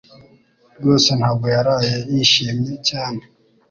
rwose 0.77 1.09
ntabwo 1.19 1.45
yaraye 1.55 1.95
yishimye 2.11 2.73
cyane. 2.89 3.21